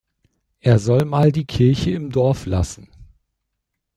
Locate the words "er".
0.61-0.79